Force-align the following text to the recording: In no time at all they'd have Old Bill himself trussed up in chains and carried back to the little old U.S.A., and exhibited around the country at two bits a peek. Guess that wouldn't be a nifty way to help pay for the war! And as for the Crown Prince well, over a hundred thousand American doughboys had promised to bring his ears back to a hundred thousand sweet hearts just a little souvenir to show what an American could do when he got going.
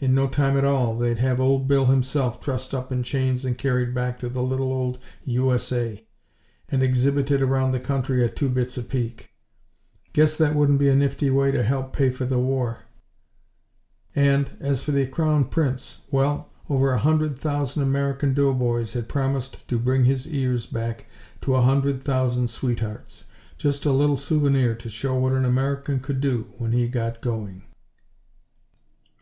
In 0.00 0.14
no 0.14 0.26
time 0.28 0.56
at 0.56 0.64
all 0.64 0.96
they'd 0.98 1.18
have 1.18 1.38
Old 1.40 1.68
Bill 1.68 1.84
himself 1.84 2.40
trussed 2.40 2.72
up 2.72 2.90
in 2.90 3.02
chains 3.02 3.44
and 3.44 3.58
carried 3.58 3.94
back 3.94 4.18
to 4.20 4.30
the 4.30 4.40
little 4.42 4.72
old 4.72 4.98
U.S.A., 5.26 6.06
and 6.70 6.82
exhibited 6.82 7.42
around 7.42 7.72
the 7.72 7.78
country 7.78 8.24
at 8.24 8.34
two 8.34 8.48
bits 8.48 8.78
a 8.78 8.82
peek. 8.82 9.28
Guess 10.14 10.38
that 10.38 10.54
wouldn't 10.54 10.78
be 10.78 10.88
a 10.88 10.94
nifty 10.96 11.28
way 11.28 11.50
to 11.50 11.62
help 11.62 11.92
pay 11.92 12.08
for 12.08 12.24
the 12.24 12.38
war! 12.38 12.84
And 14.16 14.52
as 14.58 14.80
for 14.80 14.92
the 14.92 15.06
Crown 15.06 15.44
Prince 15.44 16.00
well, 16.10 16.48
over 16.70 16.90
a 16.90 16.98
hundred 16.98 17.38
thousand 17.38 17.82
American 17.82 18.32
doughboys 18.32 18.94
had 18.94 19.06
promised 19.06 19.68
to 19.68 19.78
bring 19.78 20.04
his 20.04 20.26
ears 20.26 20.64
back 20.64 21.04
to 21.42 21.54
a 21.54 21.60
hundred 21.60 22.02
thousand 22.02 22.48
sweet 22.48 22.80
hearts 22.80 23.26
just 23.58 23.84
a 23.84 23.92
little 23.92 24.16
souvenir 24.16 24.74
to 24.76 24.88
show 24.88 25.14
what 25.14 25.34
an 25.34 25.44
American 25.44 26.00
could 26.00 26.22
do 26.22 26.46
when 26.56 26.72
he 26.72 26.88
got 26.88 27.20
going. 27.20 27.64